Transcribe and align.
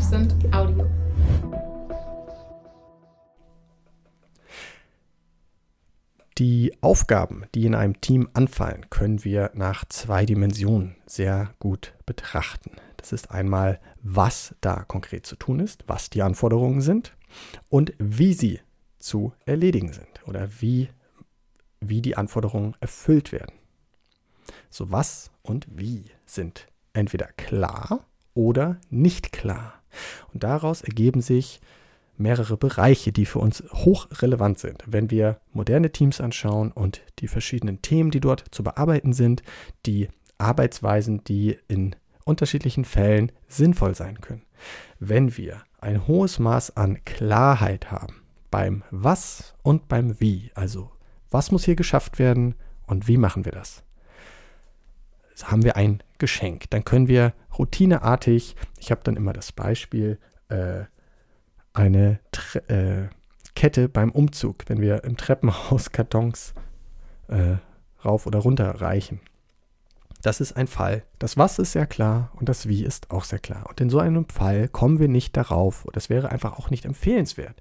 Absent 0.00 0.34
Audio. 0.54 0.88
Die 6.38 6.72
Aufgaben, 6.80 7.44
die 7.54 7.66
in 7.66 7.74
einem 7.74 8.00
Team 8.00 8.30
anfallen, 8.32 8.86
können 8.88 9.24
wir 9.24 9.50
nach 9.52 9.84
zwei 9.90 10.24
Dimensionen 10.24 10.96
sehr 11.04 11.52
gut 11.58 11.92
betrachten. 12.06 12.70
Das 12.96 13.12
ist 13.12 13.30
einmal, 13.30 13.78
was 14.02 14.54
da 14.62 14.84
konkret 14.84 15.26
zu 15.26 15.36
tun 15.36 15.60
ist, 15.60 15.84
was 15.86 16.08
die 16.08 16.22
Anforderungen 16.22 16.80
sind 16.80 17.14
und 17.68 17.92
wie 17.98 18.32
sie 18.32 18.60
zu 18.98 19.34
erledigen 19.44 19.92
sind 19.92 20.26
oder 20.26 20.48
wie, 20.62 20.88
wie 21.80 22.00
die 22.00 22.16
Anforderungen 22.16 22.74
erfüllt 22.80 23.32
werden. 23.32 23.52
So 24.70 24.90
was 24.90 25.30
und 25.42 25.66
wie 25.70 26.06
sind 26.24 26.68
entweder 26.94 27.26
klar 27.36 28.06
oder 28.32 28.80
nicht 28.88 29.32
klar. 29.32 29.79
Und 30.32 30.42
daraus 30.42 30.82
ergeben 30.82 31.20
sich 31.20 31.60
mehrere 32.16 32.56
Bereiche, 32.56 33.12
die 33.12 33.26
für 33.26 33.38
uns 33.38 33.64
hochrelevant 33.72 34.58
sind. 34.58 34.84
Wenn 34.86 35.10
wir 35.10 35.40
moderne 35.52 35.90
Teams 35.90 36.20
anschauen 36.20 36.70
und 36.70 37.00
die 37.18 37.28
verschiedenen 37.28 37.82
Themen, 37.82 38.10
die 38.10 38.20
dort 38.20 38.44
zu 38.50 38.62
bearbeiten 38.62 39.12
sind, 39.12 39.42
die 39.86 40.08
Arbeitsweisen, 40.38 41.24
die 41.24 41.58
in 41.68 41.96
unterschiedlichen 42.24 42.84
Fällen 42.84 43.32
sinnvoll 43.48 43.94
sein 43.94 44.20
können. 44.20 44.42
Wenn 44.98 45.36
wir 45.36 45.62
ein 45.80 46.06
hohes 46.06 46.38
Maß 46.38 46.76
an 46.76 47.02
Klarheit 47.04 47.90
haben 47.90 48.22
beim 48.50 48.82
Was 48.90 49.54
und 49.62 49.88
beim 49.88 50.20
Wie, 50.20 50.50
also 50.54 50.90
was 51.30 51.50
muss 51.50 51.64
hier 51.64 51.76
geschafft 51.76 52.18
werden 52.18 52.54
und 52.86 53.08
wie 53.08 53.16
machen 53.16 53.44
wir 53.44 53.52
das, 53.52 53.82
haben 55.44 55.64
wir 55.64 55.76
ein 55.76 56.02
Geschenk. 56.18 56.70
Dann 56.70 56.84
können 56.84 57.08
wir 57.08 57.32
routineartig, 57.58 58.56
ich 58.78 58.90
habe 58.90 59.02
dann 59.04 59.16
immer 59.16 59.32
das 59.32 59.52
Beispiel, 59.52 60.18
äh, 60.48 60.84
eine 61.72 62.20
Tre 62.32 62.58
äh, 62.68 63.08
Kette 63.54 63.88
beim 63.88 64.10
Umzug, 64.10 64.64
wenn 64.68 64.80
wir 64.80 65.04
im 65.04 65.16
Treppenhaus 65.16 65.90
Kartons 65.92 66.54
äh, 67.28 67.56
rauf 68.04 68.26
oder 68.26 68.38
runter 68.38 68.80
reichen. 68.80 69.20
Das 70.22 70.40
ist 70.40 70.52
ein 70.52 70.66
Fall. 70.66 71.04
Das 71.18 71.36
Was 71.36 71.58
ist 71.58 71.72
sehr 71.72 71.86
klar 71.86 72.30
und 72.34 72.48
das 72.48 72.68
Wie 72.68 72.84
ist 72.84 73.10
auch 73.10 73.24
sehr 73.24 73.38
klar. 73.38 73.66
Und 73.68 73.80
in 73.80 73.90
so 73.90 73.98
einem 73.98 74.28
Fall 74.28 74.68
kommen 74.68 74.98
wir 74.98 75.08
nicht 75.08 75.36
darauf, 75.36 75.84
und 75.84 75.96
das 75.96 76.10
wäre 76.10 76.30
einfach 76.30 76.58
auch 76.58 76.70
nicht 76.70 76.84
empfehlenswert, 76.84 77.60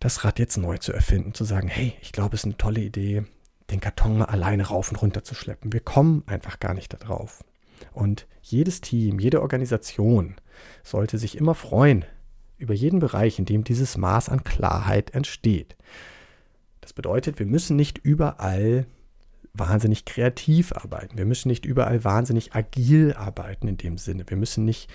das 0.00 0.24
Rad 0.24 0.38
jetzt 0.38 0.56
neu 0.56 0.78
zu 0.78 0.92
erfinden, 0.92 1.34
zu 1.34 1.44
sagen, 1.44 1.68
hey, 1.68 1.94
ich 2.00 2.12
glaube, 2.12 2.34
es 2.34 2.42
ist 2.42 2.46
eine 2.46 2.56
tolle 2.56 2.80
Idee, 2.80 3.24
den 3.70 3.80
Karton 3.80 4.18
mal 4.18 4.26
alleine 4.26 4.66
rauf 4.66 4.90
und 4.90 5.00
runter 5.02 5.24
zu 5.24 5.34
schleppen. 5.34 5.72
Wir 5.72 5.80
kommen 5.80 6.22
einfach 6.26 6.58
gar 6.58 6.74
nicht 6.74 6.92
darauf. 6.94 7.44
Und 7.92 8.26
jedes 8.42 8.80
Team, 8.80 9.18
jede 9.18 9.42
Organisation 9.42 10.36
sollte 10.82 11.18
sich 11.18 11.36
immer 11.36 11.54
freuen 11.54 12.04
über 12.56 12.74
jeden 12.74 12.98
Bereich, 12.98 13.38
in 13.38 13.44
dem 13.44 13.64
dieses 13.64 13.96
Maß 13.96 14.28
an 14.28 14.42
Klarheit 14.42 15.14
entsteht. 15.14 15.76
Das 16.80 16.92
bedeutet, 16.92 17.38
wir 17.38 17.46
müssen 17.46 17.76
nicht 17.76 17.98
überall 17.98 18.86
wahnsinnig 19.52 20.04
kreativ 20.04 20.72
arbeiten. 20.72 21.18
Wir 21.18 21.26
müssen 21.26 21.48
nicht 21.48 21.66
überall 21.66 22.04
wahnsinnig 22.04 22.54
agil 22.54 23.14
arbeiten 23.14 23.68
in 23.68 23.76
dem 23.76 23.98
Sinne. 23.98 24.24
Wir 24.26 24.36
müssen 24.36 24.64
nicht 24.64 24.88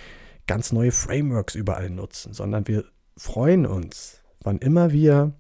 ganz 0.48 0.72
neue 0.72 0.92
Frameworks 0.92 1.56
überall 1.56 1.90
nutzen, 1.90 2.34
sondern 2.34 2.68
wir 2.68 2.84
freuen 3.16 3.66
uns, 3.66 4.22
wann 4.42 4.58
immer 4.58 4.92
wir 4.92 5.34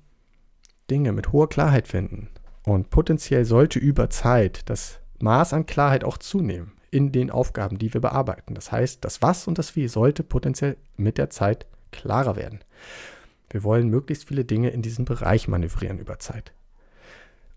Dinge 0.89 1.11
mit 1.11 1.31
hoher 1.31 1.49
Klarheit 1.49 1.87
finden. 1.87 2.29
Und 2.65 2.89
potenziell 2.89 3.45
sollte 3.45 3.79
über 3.79 4.09
Zeit 4.09 4.61
das 4.69 4.99
Maß 5.19 5.53
an 5.53 5.65
Klarheit 5.65 6.03
auch 6.03 6.17
zunehmen 6.17 6.73
in 6.91 7.11
den 7.11 7.31
Aufgaben, 7.31 7.77
die 7.77 7.93
wir 7.93 8.01
bearbeiten. 8.01 8.53
Das 8.55 8.71
heißt, 8.71 9.03
das 9.03 9.21
Was 9.21 9.47
und 9.47 9.57
das 9.57 9.75
Wie 9.75 9.87
sollte 9.87 10.23
potenziell 10.23 10.77
mit 10.95 11.17
der 11.17 11.29
Zeit 11.29 11.65
klarer 11.91 12.35
werden. 12.35 12.59
Wir 13.49 13.63
wollen 13.63 13.89
möglichst 13.89 14.27
viele 14.27 14.45
Dinge 14.45 14.69
in 14.69 14.81
diesem 14.81 15.05
Bereich 15.05 15.47
manövrieren 15.47 15.99
über 15.99 16.19
Zeit. 16.19 16.53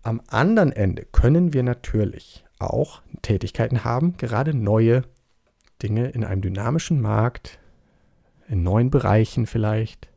Am 0.03 0.21
anderen 0.27 0.71
Ende 0.71 1.05
können 1.11 1.53
wir 1.53 1.63
natürlich 1.63 2.45
auch 2.59 3.01
Tätigkeiten 3.21 3.83
haben, 3.83 4.17
gerade 4.17 4.53
neue 4.53 5.03
Dinge 5.83 6.09
in 6.09 6.23
einem 6.23 6.41
dynamischen 6.41 7.01
Markt, 7.01 7.59
in 8.47 8.63
neuen 8.63 8.89
Bereichen 8.89 9.45
vielleicht, 9.45 10.07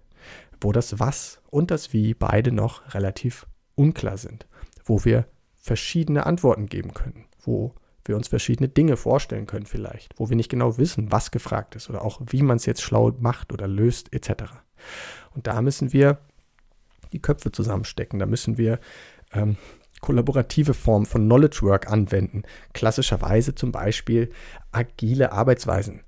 wo 0.60 0.72
das 0.72 0.98
Was 0.98 1.40
und 1.50 1.70
das 1.70 1.92
Wie 1.92 2.14
beide 2.14 2.52
noch 2.52 2.94
relativ 2.94 3.46
unklar 3.74 4.18
sind, 4.18 4.46
wo 4.90 5.04
wir 5.04 5.24
verschiedene 5.54 6.26
Antworten 6.26 6.66
geben 6.66 6.92
können, 6.94 7.26
wo 7.44 7.72
wir 8.04 8.16
uns 8.16 8.26
verschiedene 8.26 8.68
Dinge 8.68 8.96
vorstellen 8.96 9.46
können 9.46 9.66
vielleicht, 9.66 10.18
wo 10.18 10.28
wir 10.28 10.36
nicht 10.36 10.50
genau 10.50 10.78
wissen, 10.78 11.12
was 11.12 11.30
gefragt 11.30 11.76
ist 11.76 11.88
oder 11.88 12.04
auch 12.04 12.20
wie 12.26 12.42
man 12.42 12.56
es 12.56 12.66
jetzt 12.66 12.82
schlau 12.82 13.12
macht 13.20 13.52
oder 13.52 13.68
löst 13.68 14.12
etc. 14.12 14.42
Und 15.32 15.46
da 15.46 15.62
müssen 15.62 15.92
wir 15.92 16.18
die 17.12 17.22
Köpfe 17.22 17.52
zusammenstecken, 17.52 18.18
da 18.18 18.26
müssen 18.26 18.58
wir 18.58 18.80
ähm, 19.32 19.56
kollaborative 20.00 20.74
Formen 20.74 21.06
von 21.06 21.24
Knowledge 21.24 21.60
Work 21.62 21.88
anwenden. 21.88 22.42
Klassischerweise 22.72 23.54
zum 23.54 23.70
Beispiel 23.70 24.30
agile 24.72 25.30
Arbeitsweisen 25.30 26.02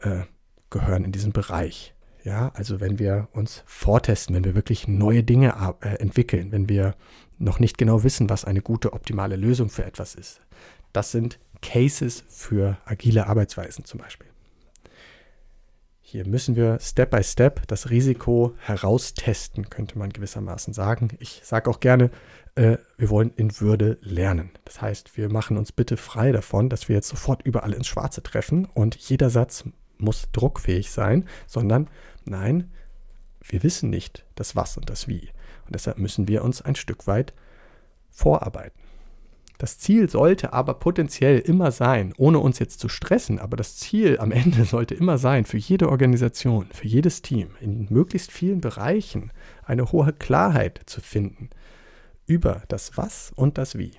äh, 0.00 0.22
gehören 0.70 1.04
in 1.04 1.12
diesen 1.12 1.32
Bereich. 1.32 1.94
Ja, 2.24 2.50
also 2.54 2.80
wenn 2.80 2.98
wir 2.98 3.28
uns 3.34 3.62
vortesten, 3.66 4.34
wenn 4.34 4.44
wir 4.44 4.56
wirklich 4.56 4.88
neue 4.88 5.22
Dinge 5.22 5.76
äh, 5.80 5.90
entwickeln, 6.00 6.50
wenn 6.50 6.68
wir 6.68 6.96
noch 7.38 7.58
nicht 7.60 7.78
genau 7.78 8.02
wissen, 8.02 8.30
was 8.30 8.44
eine 8.44 8.62
gute, 8.62 8.92
optimale 8.92 9.36
Lösung 9.36 9.68
für 9.68 9.84
etwas 9.84 10.14
ist. 10.14 10.40
Das 10.92 11.12
sind 11.12 11.38
Cases 11.62 12.24
für 12.28 12.78
agile 12.84 13.26
Arbeitsweisen 13.26 13.84
zum 13.84 14.00
Beispiel. 14.00 14.28
Hier 16.00 16.26
müssen 16.26 16.54
wir 16.54 16.78
Step 16.80 17.10
by 17.10 17.22
Step 17.24 17.66
das 17.66 17.90
Risiko 17.90 18.54
heraustesten, 18.58 19.68
könnte 19.70 19.98
man 19.98 20.10
gewissermaßen 20.10 20.72
sagen. 20.72 21.08
Ich 21.18 21.40
sage 21.42 21.68
auch 21.68 21.80
gerne, 21.80 22.10
äh, 22.54 22.76
wir 22.96 23.10
wollen 23.10 23.32
in 23.34 23.60
Würde 23.60 23.98
lernen. 24.02 24.50
Das 24.64 24.80
heißt, 24.80 25.16
wir 25.16 25.30
machen 25.30 25.56
uns 25.56 25.72
bitte 25.72 25.96
frei 25.96 26.30
davon, 26.30 26.68
dass 26.68 26.88
wir 26.88 26.94
jetzt 26.94 27.08
sofort 27.08 27.42
überall 27.42 27.72
ins 27.72 27.88
Schwarze 27.88 28.22
treffen 28.22 28.66
und 28.66 28.94
jeder 28.94 29.30
Satz 29.30 29.64
muss 29.98 30.28
druckfähig 30.30 30.92
sein, 30.92 31.26
sondern 31.46 31.88
nein, 32.24 32.70
wir 33.48 33.62
wissen 33.62 33.90
nicht 33.90 34.24
das 34.34 34.56
Was 34.56 34.76
und 34.76 34.90
das 34.90 35.08
Wie. 35.08 35.30
Und 35.66 35.74
deshalb 35.74 35.98
müssen 35.98 36.28
wir 36.28 36.44
uns 36.44 36.62
ein 36.62 36.76
Stück 36.76 37.06
weit 37.06 37.32
vorarbeiten. 38.10 38.80
Das 39.58 39.78
Ziel 39.78 40.08
sollte 40.10 40.52
aber 40.52 40.74
potenziell 40.74 41.38
immer 41.38 41.70
sein, 41.70 42.12
ohne 42.18 42.40
uns 42.40 42.58
jetzt 42.58 42.78
zu 42.78 42.88
stressen, 42.88 43.38
aber 43.38 43.56
das 43.56 43.76
Ziel 43.76 44.18
am 44.18 44.30
Ende 44.30 44.64
sollte 44.66 44.94
immer 44.94 45.18
sein, 45.18 45.44
für 45.46 45.56
jede 45.56 45.88
Organisation, 45.88 46.66
für 46.72 46.86
jedes 46.86 47.22
Team, 47.22 47.50
in 47.60 47.86
möglichst 47.90 48.30
vielen 48.30 48.60
Bereichen 48.60 49.32
eine 49.64 49.92
hohe 49.92 50.12
Klarheit 50.12 50.80
zu 50.86 51.00
finden 51.00 51.50
über 52.26 52.62
das 52.68 52.96
Was 52.96 53.32
und 53.34 53.56
das 53.56 53.78
Wie. 53.78 53.92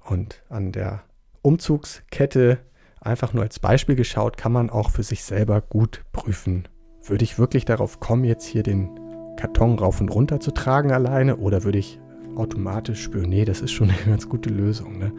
Und 0.00 0.42
an 0.48 0.72
der 0.72 1.04
Umzugskette 1.42 2.58
einfach 3.00 3.32
nur 3.32 3.44
als 3.44 3.60
Beispiel 3.60 3.94
geschaut, 3.94 4.36
kann 4.36 4.52
man 4.52 4.70
auch 4.70 4.90
für 4.90 5.02
sich 5.02 5.22
selber 5.22 5.60
gut 5.60 6.04
prüfen, 6.12 6.66
würde 7.10 7.24
ich 7.24 7.38
wirklich 7.38 7.64
darauf 7.64 8.00
kommen, 8.00 8.24
jetzt 8.24 8.46
hier 8.46 8.62
den 8.62 8.90
Karton 9.36 9.78
rauf 9.78 10.00
und 10.00 10.08
runter 10.08 10.40
zu 10.40 10.50
tragen 10.50 10.92
alleine 10.92 11.36
oder 11.36 11.64
würde 11.64 11.78
ich 11.78 12.00
automatisch 12.36 13.02
spüren, 13.02 13.30
nee, 13.30 13.44
das 13.44 13.60
ist 13.60 13.72
schon 13.72 13.90
eine 13.90 13.98
ganz 14.06 14.28
gute 14.28 14.50
Lösung. 14.50 14.98
Ne? 14.98 15.12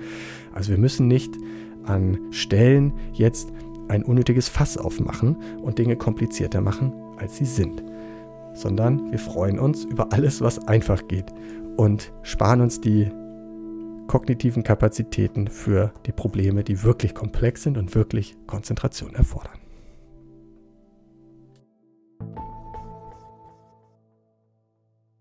Also 0.53 0.71
wir 0.71 0.77
müssen 0.77 1.07
nicht 1.07 1.33
an 1.85 2.19
Stellen 2.31 2.93
jetzt 3.13 3.51
ein 3.87 4.03
unnötiges 4.03 4.49
Fass 4.49 4.77
aufmachen 4.77 5.35
und 5.61 5.79
Dinge 5.79 5.95
komplizierter 5.95 6.61
machen, 6.61 6.93
als 7.17 7.37
sie 7.37 7.45
sind, 7.45 7.83
sondern 8.53 9.11
wir 9.11 9.19
freuen 9.19 9.57
uns 9.57 9.83
über 9.83 10.13
alles, 10.13 10.41
was 10.41 10.67
einfach 10.67 11.07
geht 11.07 11.25
und 11.77 12.11
sparen 12.21 12.61
uns 12.61 12.81
die 12.81 13.09
kognitiven 14.07 14.63
Kapazitäten 14.63 15.47
für 15.47 15.93
die 16.05 16.11
Probleme, 16.11 16.63
die 16.63 16.83
wirklich 16.83 17.13
komplex 17.13 17.63
sind 17.63 17.77
und 17.77 17.95
wirklich 17.95 18.35
Konzentration 18.47 19.13
erfordern. 19.15 19.58